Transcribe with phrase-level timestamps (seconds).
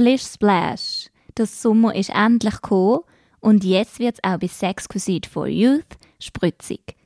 [0.00, 1.10] Splish Splash.
[1.36, 3.00] Der Sommer ist endlich gekommen
[3.40, 6.96] und jetzt wird es auch bei Sexquisite for Youth spritzig.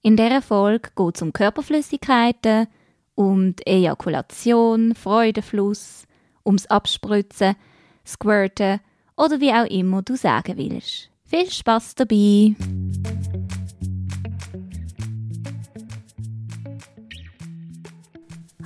[0.00, 2.68] In dieser Folge geht es um Körperflüssigkeiten,
[3.16, 6.04] um die Ejakulation, Freudenfluss,
[6.44, 7.56] ums Abspritzen,
[8.06, 8.78] Squirten
[9.16, 11.10] oder wie auch immer du sagen willst.
[11.24, 12.54] Viel Spaß dabei!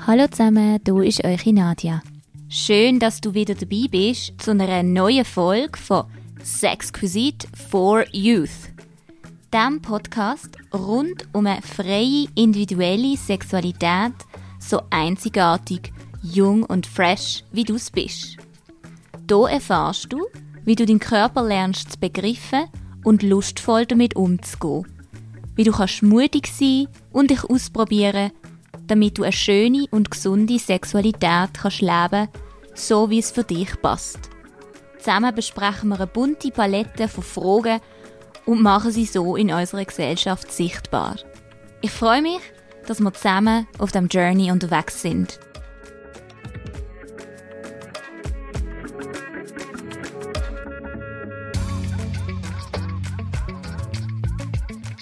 [0.06, 2.02] Hallo zusammen, du ist eure Nadia.
[2.52, 6.06] Schön, dass du wieder dabei bist zu einer neuen Folge von
[6.42, 8.50] Sexquisite for Youth.
[9.54, 14.14] Dem Podcast rund um eine freie individuelle Sexualität,
[14.58, 15.92] so einzigartig,
[16.24, 18.36] jung und fresh, wie du es bist.
[19.28, 20.26] Hier erfahrst du,
[20.64, 22.64] wie du deinen Körper lernst zu begreifen
[23.04, 24.88] und lustvoll damit umzugehen.
[25.54, 28.32] Wie du kannst mutig sein und dich ausprobieren,
[28.90, 32.28] damit du eine schöne und gesunde Sexualität kannst leben,
[32.74, 34.18] so wie es für dich passt.
[34.98, 37.80] Zusammen besprechen wir eine bunte Palette von Fragen
[38.46, 41.16] und machen sie so in unserer Gesellschaft sichtbar.
[41.82, 42.40] Ich freue mich,
[42.86, 45.38] dass wir zusammen auf dem Journey unterwegs sind.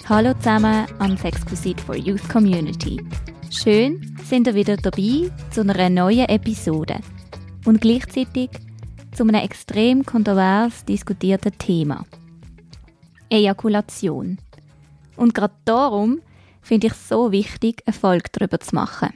[0.07, 2.99] Hallo zusammen an Sexquisite for Youth Community.
[3.51, 6.99] Schön, sind ihr wieder dabei zu einer neuen Episode
[7.65, 8.51] und gleichzeitig
[9.11, 12.05] zu einem extrem kontrovers diskutierten Thema.
[13.27, 14.37] Ejakulation.
[15.15, 16.21] Und gerade darum
[16.61, 19.13] finde ich es so wichtig, Erfolg darüber zu machen.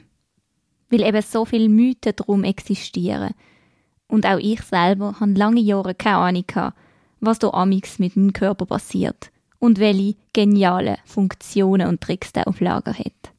[0.89, 3.35] Weil eben so viele Mythen darum existieren.
[4.07, 6.77] Und auch ich selber habe lange Jahre keine Ahnung gehabt,
[7.19, 12.59] was da amix mit meinem Körper passiert und welche genialen Funktionen und Tricks der auf
[12.61, 13.32] Lager hat.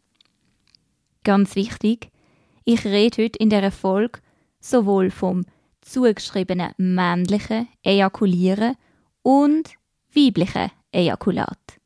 [1.24, 2.10] Ganz wichtig,
[2.64, 4.20] ich rede heute in der Folge
[4.60, 5.44] sowohl vom
[5.80, 8.76] zugeschriebenen männlichen Ejakulieren
[9.22, 9.70] und
[10.14, 11.80] weiblichen Ejakulat.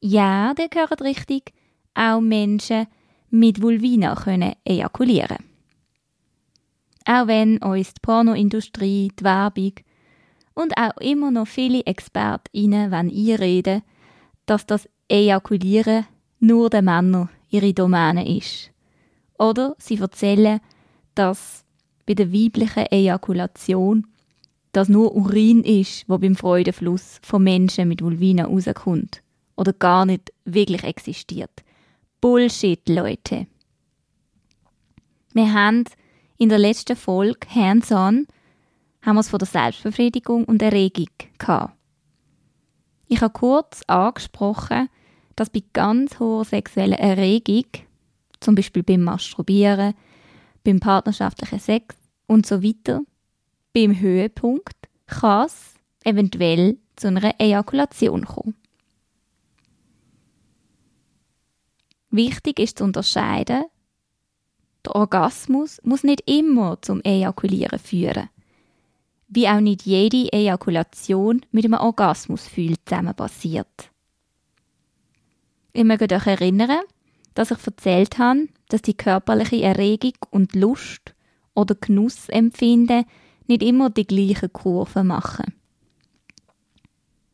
[0.00, 1.52] Ja, der gehört richtig,
[1.94, 2.86] auch Menschen
[3.30, 5.38] mit Vulvina können ejakulieren.
[7.04, 9.74] Auch wenn uns die Pornoindustrie, die Werbung
[10.54, 13.82] und auch immer noch viele ExpertInnen einreden
[14.50, 16.06] dass das Ejakulieren
[16.40, 18.72] nur der Männer ihre Domäne ist.
[19.40, 20.60] Oder sie erzählen,
[21.14, 21.64] dass
[22.06, 24.06] bei der weiblichen Ejakulation
[24.72, 29.22] das nur Urin ist, wo beim Freudenfluss von Menschen mit Vulvina rauskommt.
[29.56, 31.64] Oder gar nicht wirklich existiert.
[32.20, 33.46] Bullshit, Leute.
[35.32, 35.84] Wir haben
[36.36, 38.26] in der letzten Folge hands-on
[39.02, 41.08] haben wir es von der Selbstbefriedigung und Erregung
[41.38, 41.74] gehabt.
[43.08, 44.90] Ich habe kurz angesprochen,
[45.34, 47.64] dass bei ganz hoher sexueller Erregung,
[48.40, 49.94] zum Beispiel beim Masturbieren,
[50.64, 51.96] beim partnerschaftlichen Sex
[52.26, 53.02] und so weiter,
[53.72, 55.74] beim Höhepunkt kann es
[56.04, 58.54] eventuell zu einer Ejakulation kommen.
[62.10, 63.64] Wichtig ist zu unterscheiden,
[64.84, 68.30] der Orgasmus muss nicht immer zum Ejakulieren führen
[69.30, 73.90] wie auch nicht jede Ejakulation mit einem Orgasmusgefühl zusammen passiert.
[75.72, 76.80] Ich möchte euch erinnern,
[77.40, 81.14] dass ich erzählt habe, dass die körperliche Erregung und Lust
[81.54, 83.06] oder Genussempfinden
[83.46, 85.54] nicht immer die gleichen Kurven machen.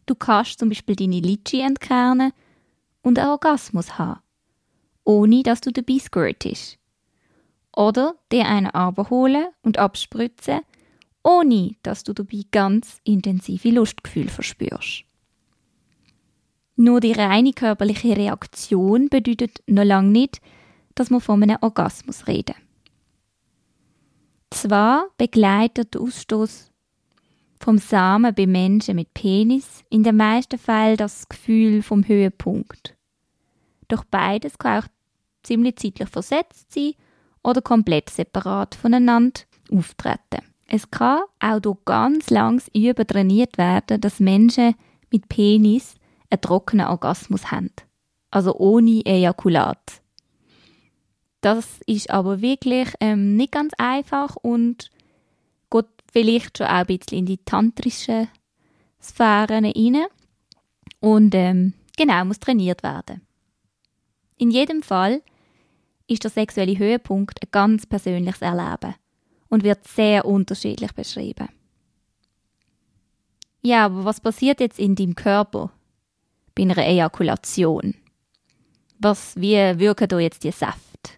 [0.07, 2.33] Du kannst zum Beispiel deine Litschi entkernen
[3.03, 4.21] und einen Orgasmus haben,
[5.03, 6.79] ohne dass du dabei squirtest.
[7.75, 10.61] Oder dir einen abholen und abspritzen
[11.25, 15.06] ohne dass du dabei ganz intensive Lustgefühle verspürst.
[16.77, 20.41] Nur die reine körperliche Reaktion bedeutet noch lange nicht,
[20.95, 22.55] dass wir von einem Orgasmus reden.
[24.51, 26.71] Zwar begleitet der Ausstoß
[27.59, 32.95] vom Samen bei Menschen mit Penis in den meisten Fällen das Gefühl vom Höhepunkt.
[33.89, 34.89] Doch beides kann auch
[35.43, 36.93] ziemlich zeitlich versetzt sein
[37.43, 40.45] oder komplett separat voneinander auftreten.
[40.69, 44.75] Es kann auch durch ganz langes Üben trainiert werden, dass Menschen
[45.11, 45.95] mit Penis
[46.31, 47.71] einen trockenen Orgasmus haben.
[48.31, 50.03] Also ohne Ejakulat.
[51.41, 54.91] Das ist aber wirklich ähm, nicht ganz einfach und
[55.71, 58.29] geht vielleicht schon auch ein bisschen in die tantrischen
[59.01, 60.05] Sphären rein.
[61.01, 63.23] Und ähm, genau, muss trainiert werden.
[64.39, 65.23] In jedem Fall
[66.09, 68.95] ist der sexuelle Höhepunkt ein ganz persönliches Erleben
[69.49, 71.49] und wird sehr unterschiedlich beschrieben.
[73.63, 75.73] Ja, aber was passiert jetzt in deinem Körper
[76.57, 77.95] bei einer Ejakulation?
[78.99, 81.13] Was, wie wirken da jetzt die Säfte?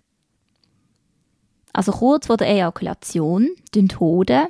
[1.73, 4.49] Also kurz vor der Ejakulation tun die Hoden,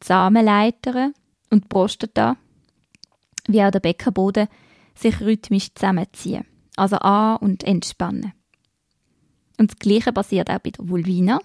[0.00, 1.12] die Samenleiter
[1.50, 2.36] und die Prostata,
[3.48, 4.48] wie auch der Beckenboden,
[4.94, 6.46] sich rhythmisch zusammenziehen,
[6.76, 8.32] also an- und entspannen.
[9.58, 11.40] Und das Gleiche passiert auch bei der Vulvina.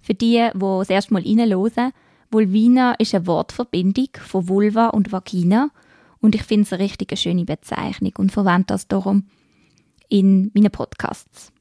[0.00, 1.92] Für die, die das erste Mal reinhören,
[2.30, 5.70] Vulvina ist eine Wortverbindung von Vulva und Vagina
[6.20, 9.28] und ich finde es eine richtig schöne Bezeichnung und verwende das darum
[10.08, 11.52] in meinen Podcasts.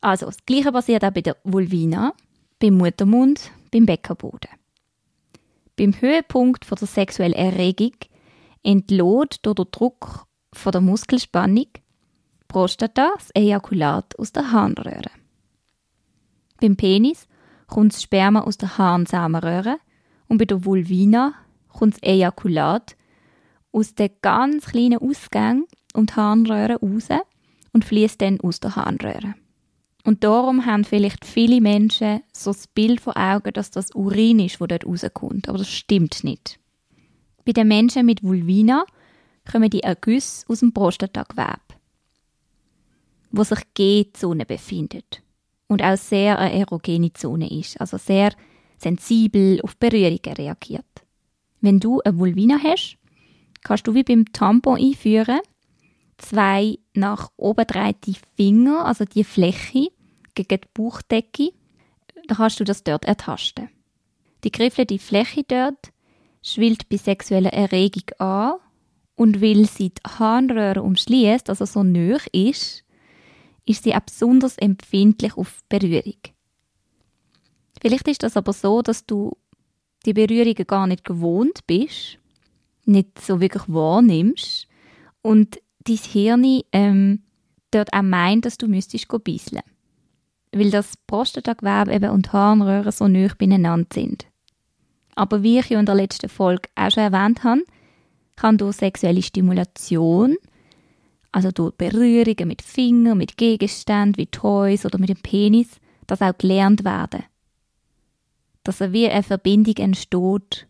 [0.00, 2.14] Also, das Gleiche passiert auch bei der Vulvina,
[2.58, 4.50] beim Muttermund, beim Beckenboden.
[5.76, 7.96] Beim Höhepunkt der sexuellen Erregung
[8.62, 11.66] entlohnt durch den Druck von der Muskelspannung
[12.48, 15.10] Prostata das Ejakulat aus der Harnröhre.
[16.60, 17.26] Beim Penis
[17.66, 19.78] kommt das Sperma aus der Harnsamenröhre
[20.28, 21.34] und bei der Vulvina
[21.76, 22.96] kommt das Ejakulat
[23.72, 27.08] aus den ganz kleinen Ausgängen und Harnröhre raus
[27.72, 29.34] und fließt dann aus der Harnröhre.
[30.04, 34.60] Und darum haben vielleicht viele Menschen so das Bild vor Augen, dass das Urin ist,
[34.60, 35.48] wo dort rauskommt.
[35.48, 36.60] Aber das stimmt nicht.
[37.44, 38.84] Bei den Menschen mit Vulvina
[39.50, 41.60] kommen die Ergüsse aus dem Prostatagewebe,
[43.30, 45.22] wo sich G-Zone befindet
[45.66, 48.32] und auch sehr eine erogene Zone ist, also sehr
[48.78, 51.05] sensibel auf Berührungen reagiert.
[51.66, 52.96] Wenn du eine Vulvina hast,
[53.64, 55.40] kannst du wie beim Tampon einführen,
[56.16, 59.88] zwei nach oben dreite Finger, also die Fläche,
[60.36, 61.50] gegen die Bauchdecke,
[62.28, 63.68] dann kannst du das dort ertasten.
[64.44, 65.90] Die griffelte Fläche dort
[66.40, 68.58] schwillt bei sexueller Erregung an
[69.16, 72.84] und weil sie die Harnröhre umschließt, also so nöch ist,
[73.64, 76.20] ist sie auch besonders empfindlich auf Berührung.
[77.82, 79.36] Vielleicht ist das aber so, dass du
[80.06, 82.18] die Berührungen gar nicht gewohnt bist,
[82.84, 84.68] nicht so wirklich wahrnimmst
[85.22, 87.22] und dein Hirn ähm,
[87.70, 89.62] dort auch meint, dass du müsstest bisseln
[90.58, 94.26] weil das Prostatagewebe und Harnröhre so nah beieinander sind.
[95.14, 97.62] Aber wie ich ja in der letzten Folge auch schon erwähnt habe,
[98.36, 100.36] kann durch sexuelle Stimulation,
[101.32, 105.68] also durch Berührungen mit Fingern, mit Gegenständen wie Toys oder mit dem Penis,
[106.06, 107.24] das auch gelernt werden.
[108.66, 110.66] Dass wie eine Verbindung entsteht,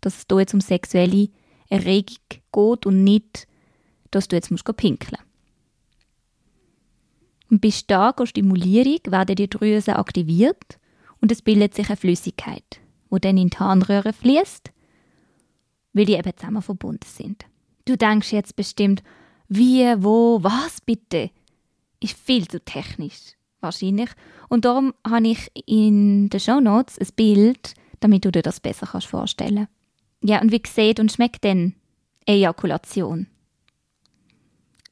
[0.00, 1.30] dass es hier jetzt um sexuelle
[1.68, 2.16] Erregung
[2.52, 3.48] geht und nicht,
[4.12, 5.20] dass du jetzt musst pinkeln.
[7.50, 10.78] Und bei starker Stimulierung werden die Drüsen aktiviert
[11.20, 14.70] und es bildet sich eine Flüssigkeit, wo dann in die Harnröhre fließt,
[15.92, 17.46] weil die eben zusammen verbunden sind.
[17.84, 19.02] Du denkst jetzt bestimmt,
[19.48, 21.32] wie, wo, was bitte?
[22.00, 24.10] Ist viel zu technisch, wahrscheinlich.
[24.48, 28.86] Und darum habe ich in den Show Notes ein Bild, damit du dir das besser
[28.86, 29.68] kannst vorstellen.
[30.22, 31.74] Ja, und wie sieht und schmeckt denn
[32.26, 33.26] Ejakulation?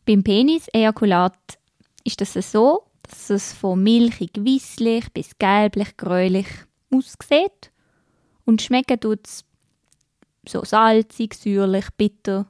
[0.07, 1.59] Beim Penis Ejakulat
[2.05, 6.47] ist das so, dass es von milchig weisslich bis gelblich gräulich
[6.91, 7.71] aussieht
[8.45, 9.45] und schmecken tut es
[10.47, 12.47] so salzig, säuerlich, bitter,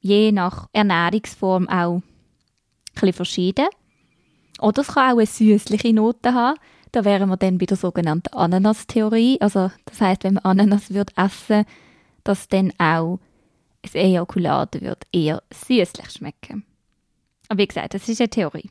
[0.00, 2.02] je nach Ernährungsform auch
[3.00, 3.68] ein verschieden.
[4.60, 6.58] Oder es kann auch eine süßliche Note haben.
[6.92, 9.40] Da wären wir dann bei der sogenannten Ananas-Theorie.
[9.40, 11.64] Also das heißt, wenn man Ananas würde essen,
[12.24, 13.20] dass dann auch
[13.82, 16.64] das Ejakulat wird eher süßlich schmecken.
[17.48, 18.70] Aber wie gesagt, das ist eine Theorie.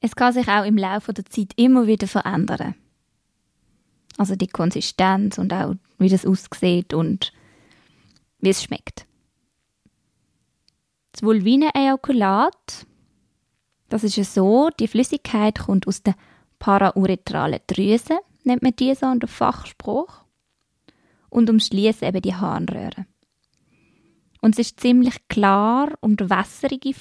[0.00, 2.74] Es kann sich auch im Laufe der Zeit immer wieder verändern.
[4.16, 7.32] Also die Konsistenz und auch wie das aussieht und
[8.40, 9.06] wie es schmeckt.
[11.12, 12.86] Das Vulvine-Ejakulat,
[13.88, 16.14] das ist ja so, die Flüssigkeit kommt aus der
[16.58, 20.24] parauretralen Drüse, nennt man die so in der Fachspruch,
[21.30, 23.06] und umschließt eben die Harnröhre.
[24.40, 26.94] Und es ist ziemlich klar und wässerige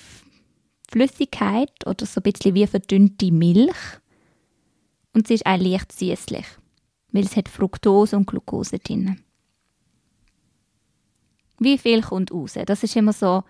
[0.89, 3.75] Flüssigkeit oder so ein bisschen wie verdünnte Milch.
[5.13, 6.45] Und sie ist auch leicht süßlich,
[7.11, 9.21] weil es hat Fructose und Glucose drin.
[11.59, 12.55] Wie viel kommt raus?
[12.65, 13.43] Das ist immer so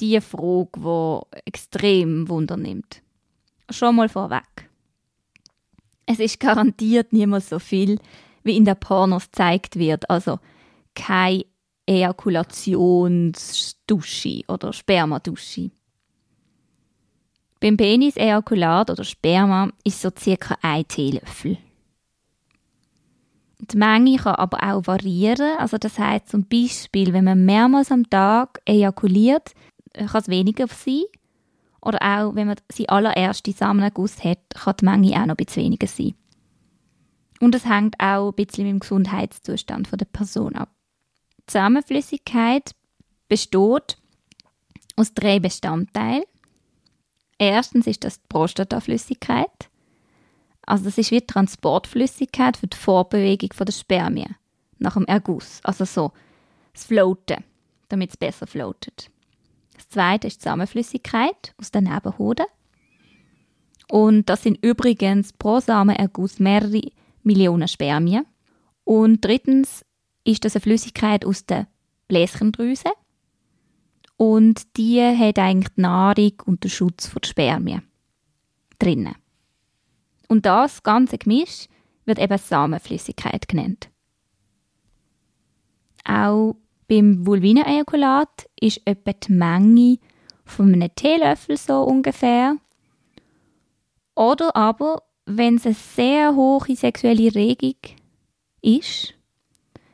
[0.00, 3.02] die Frage, die extrem Wunder nimmt.
[3.68, 4.70] Schon mal vorweg.
[6.06, 7.98] Es ist garantiert niemals so viel,
[8.42, 10.08] wie in den Pornos gezeigt wird.
[10.10, 10.38] Also
[10.94, 11.42] kein
[11.86, 15.70] Ejakulationsdusche oder Spermadusche.
[17.60, 21.58] Beim Penis-Ejakulat oder Sperma ist so circa ein Teelöffel.
[23.60, 25.58] Die Menge kann aber auch variieren.
[25.58, 29.52] Also das heißt zum Beispiel, wenn man mehrmals am Tag ejakuliert,
[29.94, 31.04] kann es weniger sein.
[31.82, 35.64] Oder auch, wenn man seinen allerersten Samenerguss hat, kann die Menge auch noch ein bisschen
[35.64, 36.14] weniger sein.
[37.40, 40.70] Und es hängt auch ein bisschen mit dem Gesundheitszustand der Person ab.
[41.48, 42.74] Samenflüssigkeit
[43.28, 43.98] besteht
[44.96, 46.24] aus drei Bestandteilen.
[47.38, 49.70] Erstens ist das die Prostataflüssigkeit.
[50.66, 54.36] Also das ist wie Transportflüssigkeit für die Vorbewegung der Spermien
[54.78, 55.60] nach dem Erguss.
[55.64, 56.12] Also so
[56.74, 57.42] das Floaten,
[57.88, 59.10] damit es besser floatet.
[59.80, 62.44] Das zweite ist die Samenflüssigkeit aus den Nebenhoden.
[63.88, 66.82] Und das sind übrigens pro Samenerguss mehrere
[67.22, 68.26] Millionen Spermien.
[68.84, 69.86] Und drittens
[70.22, 71.66] ist das eine Flüssigkeit aus der
[72.08, 72.90] Bläschendrüse.
[74.18, 77.82] Und die hat eigentlich die Nahrung und den Schutz der Spermien
[78.78, 79.14] drinnen.
[80.28, 81.68] Und das ganze Gemisch
[82.04, 83.88] wird eben Samenflüssigkeit genannt.
[86.04, 86.56] Auch
[86.90, 89.98] beim Vulvinenejakulat ist etwa die Menge
[90.44, 92.56] von einem Teelöffel so ungefähr.
[94.16, 97.76] Oder aber, wenn es eine sehr hohe sexuelle Regung
[98.60, 99.14] ist,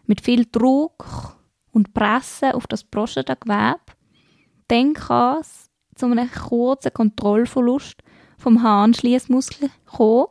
[0.07, 1.37] mit viel Druck
[1.71, 3.79] und Presse auf das Prostatagewebe,
[4.69, 7.97] dann kann es zu einem kurzen Kontrollverlust
[8.39, 10.29] vom Harnschließmuskel kommen.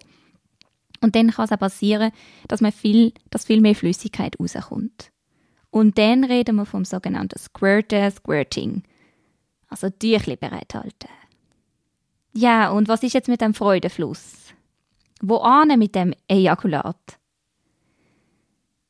[1.02, 2.12] Und dann kann es auch passieren,
[2.48, 5.12] dass, man viel, dass viel mehr Flüssigkeit rauskommt.
[5.76, 8.84] Und dann reden wir vom sogenannten Squirter Squirting.
[9.68, 11.10] Also Tüchli bereithalten.
[12.32, 14.54] Ja, und was ist jetzt mit dem Freudenfluss?
[15.22, 17.20] Wo ane mit dem Ejakulat?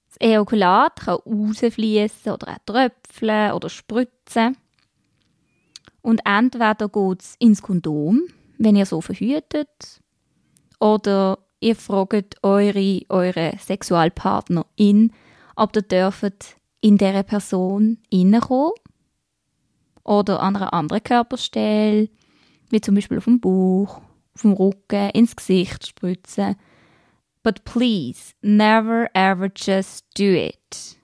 [0.10, 4.56] Das Ejakulat kann rausfließen oder auch tröpfeln oder spritzen.
[6.04, 8.22] Und entweder geht es ins Kondom,
[8.60, 10.02] wenn ihr so verhütet,
[10.80, 15.14] oder ihr fragt eure, eure Sexualpartnerin,
[15.56, 18.72] ob ihr dürft in dieser Person reinkommen
[20.04, 22.10] oder an einer anderen Körperstelle,
[22.70, 24.02] wie zum Beispiel auf dem Bauch,
[24.36, 26.56] auf dem Rücken, ins Gesicht spritzen.
[27.42, 30.98] But please, never ever just do it.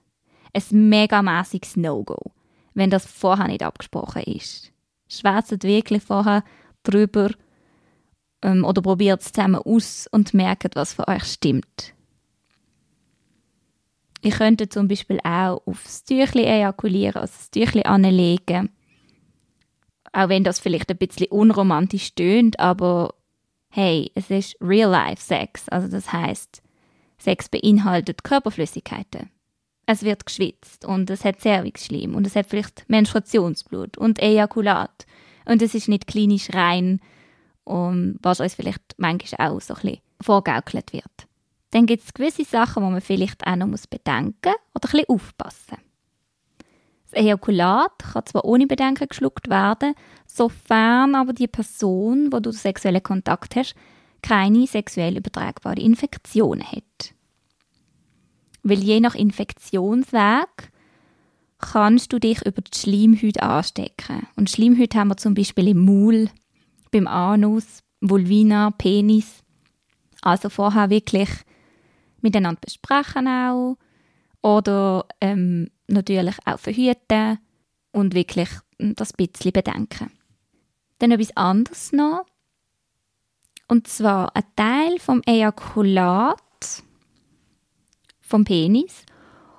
[0.52, 2.30] Ein megamäßiges No-Go,
[2.74, 4.70] wenn das vorher nicht abgesprochen ist.
[5.08, 6.44] Schwätzt wirklich vorher
[6.84, 7.30] drüber
[8.42, 11.92] ähm, oder probiert es zusammen aus und merkt, was für euch stimmt.
[14.24, 18.70] Ich könnte zum Beispiel auch aufs Tüchli ejakulieren, also das Tüchli anlegen.
[20.12, 23.14] Auch wenn das vielleicht ein bisschen unromantisch tönt, aber
[23.68, 25.68] hey, es ist Real-Life-Sex.
[25.70, 26.62] Also das heißt,
[27.18, 29.30] Sex beinhaltet Körperflüssigkeiten.
[29.86, 35.04] Es wird geschwitzt und es hat Cervixschleim und es hat vielleicht Menstruationsblut und Ejakulat.
[35.46, 37.00] Und es ist nicht klinisch rein,
[37.64, 41.26] um, was uns vielleicht manchmal auch so ein bisschen vorgaukelt wird.
[41.72, 45.08] Dann gibt es gewisse Sachen, die man vielleicht auch noch bedenken muss oder ein bisschen
[45.08, 45.78] aufpassen.
[47.04, 49.94] Das Ejakulat kann zwar ohne Bedenken geschluckt werden,
[50.26, 53.74] sofern aber die Person, wo du sexuellen Kontakt hast,
[54.22, 57.14] keine sexuell übertragbare Infektionen hat.
[58.62, 60.70] Weil je nach Infektionsweg
[61.58, 64.26] kannst du dich über die Schleimhäute anstecken.
[64.36, 66.28] Und Schleimhäute haben wir zum Beispiel im Maul,
[66.90, 69.42] beim Anus, Vulvina, Penis.
[70.20, 71.28] Also vorher wirklich
[72.22, 73.76] miteinander besprechen auch
[74.42, 77.38] oder ähm, natürlich auch verhüten
[77.92, 78.48] und wirklich
[78.78, 80.10] das bisschen bedenken.
[80.98, 82.26] Dann etwas anderes noch.
[83.68, 86.40] Und zwar ein Teil vom Ejakulat
[88.20, 89.04] vom Penis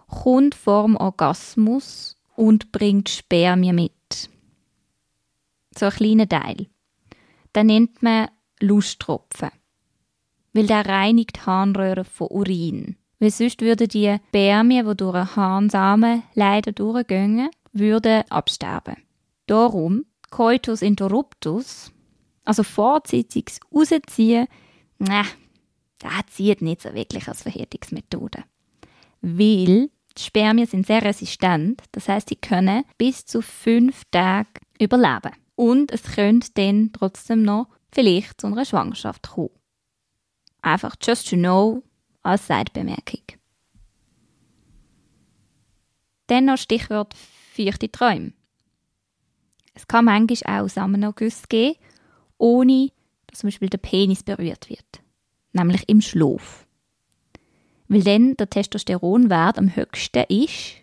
[0.08, 4.30] kommt vor dem Orgasmus und bringt Spermien mit.
[5.78, 6.68] So ein kleiner Teil.
[7.56, 8.30] Den nennt man
[8.60, 9.52] Lusttropfen
[10.54, 12.96] weil der reinigt die Harnröhre von Urin.
[13.20, 18.98] Weil sonst würden die Spermien, die durch einen Harnsamen leider durchgehen, würden absterben.
[19.48, 21.92] Darum Coitus interruptus,
[22.46, 24.48] also vorzeitiges Rausziehen,
[25.00, 25.24] ne,
[26.00, 28.44] das zieht nicht so wirklich als Verhärtungsmethode.
[29.22, 35.32] Weil die Spermien sind sehr resistent, das heißt, sie können bis zu fünf Tage überleben.
[35.56, 39.50] Und es könnte dann trotzdem noch vielleicht zu einer Schwangerschaft kommen.
[40.64, 41.84] Einfach just to know
[42.24, 43.22] als Seitbemerkung.
[46.28, 48.34] Dann noch Stichwort feuchte Träume.
[49.74, 51.76] Es kann manchmal auch Samenergüsse geben,
[52.38, 52.92] ohne
[53.28, 55.02] dass zum Beispiel der Penis berührt wird.
[55.52, 56.66] Nämlich im Schlaf.
[57.90, 60.78] Weil dann der Testosteronwert am höchsten ist,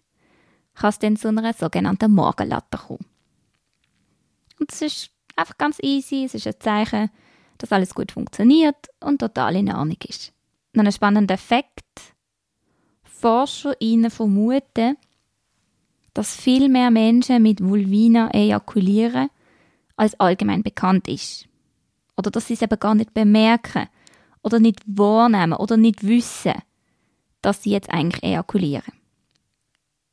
[0.74, 3.06] kann es dann zu einer sogenannten Morgenlatte kommen.
[4.58, 7.10] Und es ist einfach ganz easy, es ist ein Zeichen,
[7.60, 10.32] dass alles gut funktioniert und total in Ordnung ist.
[10.72, 11.84] Noch ein spannender Effekt.
[13.04, 14.96] ForscherInnen vermuten,
[16.14, 19.28] dass viel mehr Menschen mit Vulvina ejakulieren,
[19.96, 21.46] als allgemein bekannt ist.
[22.16, 23.88] Oder dass sie es eben gar nicht bemerken
[24.42, 26.54] oder nicht wahrnehmen oder nicht wissen,
[27.42, 28.92] dass sie jetzt eigentlich ejakulieren.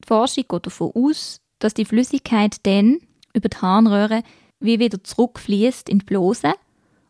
[0.03, 2.99] Die Forschung geht davon aus, dass die Flüssigkeit dann
[3.33, 4.23] über die Harnröhre
[4.59, 6.53] wie wieder zurückfließt in die Blase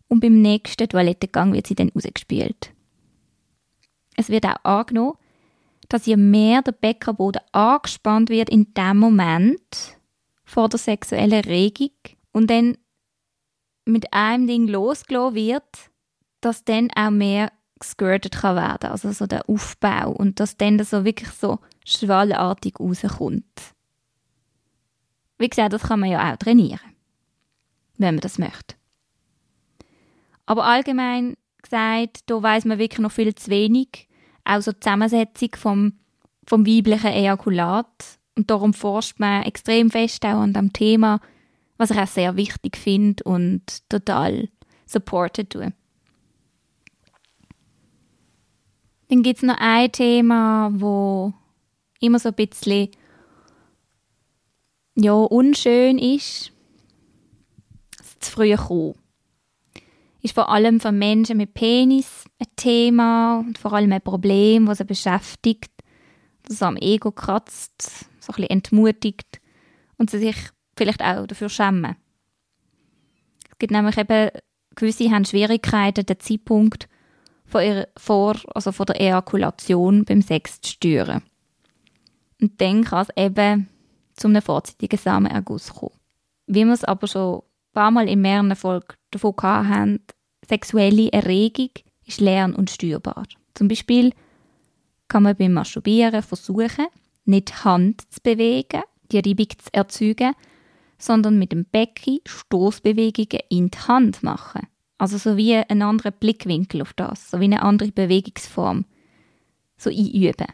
[0.07, 2.73] und beim nächsten Toilettengang wird sie dann rausgespült.
[4.15, 5.17] Es wird auch angenommen,
[5.89, 9.97] dass je mehr der Beckenboden angespannt wird in dem Moment
[10.43, 11.91] vor der sexuellen Regung
[12.31, 12.77] und dann
[13.85, 15.91] mit einem Ding losgelassen wird,
[16.41, 20.89] dass dann auch mehr gesquirtet kann werden, also so der Aufbau und dass dann das
[20.89, 23.45] so wirklich so schwallartig rauskommt.
[25.37, 26.79] Wie gesagt, das kann man ja auch trainieren,
[27.97, 28.76] wenn man das möchte.
[30.47, 34.07] Aber allgemein gesagt, da weiß man wirklich noch viel zu wenig,
[34.45, 35.93] auch so die Zusammensetzung vom,
[36.45, 41.19] vom weiblichen Ejakulat und darum forscht man extrem fest auch an dem Thema,
[41.77, 44.47] was ich auch sehr wichtig finde und total
[44.85, 45.73] supported tue.
[49.09, 51.33] Dann gibt es noch ein Thema, wo
[51.99, 52.89] immer so ein bisschen
[54.95, 56.51] ja, unschön ist.
[57.97, 58.95] Das zu früh kommen.
[60.21, 64.79] Ist vor allem für Menschen mit Penis ein Thema und vor allem ein Problem, das
[64.79, 65.71] sie beschäftigt,
[66.43, 69.39] das am Ego kratzt, so ein bisschen entmutigt
[69.97, 70.37] und sie sich
[70.75, 71.95] vielleicht auch dafür schämen.
[73.51, 74.29] Es gibt nämlich eben,
[74.75, 76.87] gewisse haben Schwierigkeiten, den Zeitpunkt
[77.45, 81.23] von, ihrer, vor, also von der Ejakulation beim Sex zu steuern.
[82.41, 83.67] Und dann kann es eben
[84.15, 85.93] zu einem vorzeitigen Samenerguss kommen.
[86.45, 87.41] Wie wir es aber schon
[87.77, 89.99] paar Mal in mehreren Folgen davon haben,
[90.47, 91.69] sexuelle Erregung
[92.07, 93.23] ist lern- und steuerbar.
[93.53, 94.13] Zum Beispiel
[95.07, 96.87] kann man beim Masturbieren versuchen,
[97.25, 98.81] nicht die Hand zu bewegen,
[99.11, 100.33] die Reibung zu erzeugen,
[100.97, 104.65] sondern mit dem Becken Stoßbewegungen in die Hand machen.
[104.97, 108.85] Also so wie ein anderer Blickwinkel auf das, so wie eine andere Bewegungsform.
[109.77, 110.47] So einüben.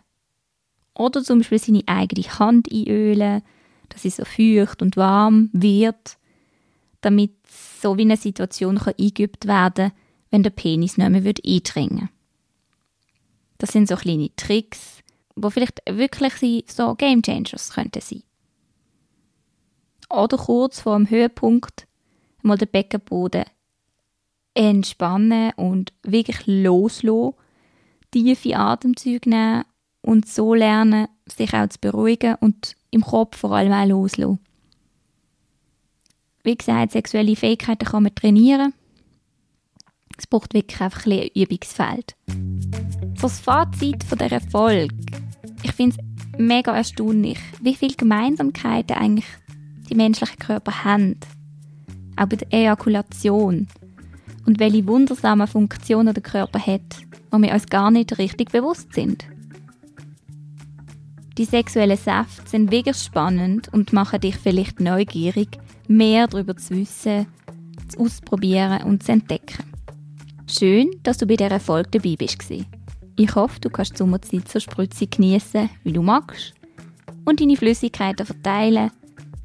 [0.94, 3.44] Oder zum Beispiel seine eigene Hand einölen,
[3.88, 6.18] dass sie so feucht und warm wird,
[7.04, 7.34] damit
[7.82, 9.92] so wie eine Situation kann eingeübt werden
[10.34, 12.10] wenn der Penis nicht mehr eindringen
[13.60, 15.04] Das sind so kleine Tricks,
[15.36, 18.24] wo vielleicht wirklich so Game Changers könnten sein.
[20.10, 21.88] Oder kurz vor dem Höhepunkt
[22.42, 23.46] mal den Beckenboden
[24.56, 27.36] entspannen und wirklich loslassen,
[28.10, 29.66] tiefe Atemzüge nehmen
[30.02, 34.40] und so lernen, sich auch zu beruhigen und im Kopf vor allem auch loslassen.
[36.44, 38.74] Wie gesagt, sexuelle Fähigkeiten kann man trainieren.
[40.18, 42.16] Es braucht wirklich einfach ein, Übungsfeld.
[43.16, 44.94] So das Fazit von dieser Folge.
[45.64, 49.26] Ich finde es mega erstaunlich, wie viele Gemeinsamkeiten eigentlich
[49.90, 51.18] die menschlichen Körper haben.
[52.18, 53.68] Auch bei der Ejakulation
[54.46, 56.82] und welche wundersamen Funktionen der Körper hat,
[57.32, 59.26] wo wir uns gar nicht richtig bewusst sind.
[61.38, 67.28] Die sexuellen Säfte sind wirklich spannend und machen dich vielleicht neugierig, mehr darüber zu wissen,
[67.90, 69.64] zu ausprobieren und zu entdecken.
[70.48, 72.44] Schön, dass du bei dieser Folge dabei bist.
[73.16, 76.54] Ich hoffe, du kannst die Sommerzeit so spritzig genießen, wie du magst
[77.26, 78.92] und deine Flüssigkeiten verteilen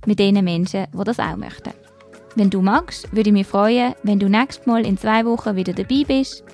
[0.06, 1.72] mit den Menschen, die das auch möchten.
[2.34, 5.72] Wenn du magst, würde ich mich freuen, wenn du nächstes Mal in zwei Wochen wieder
[5.72, 6.44] dabei bist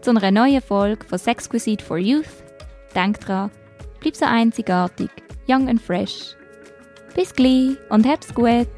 [0.00, 2.44] zu einer neuen Folge von Sexquisite for Youth.
[2.94, 3.50] Denk dran,
[4.00, 5.10] bleib so einzigartig,
[5.48, 6.36] young and fresh.
[7.14, 8.68] Bis gleich und hab's gut!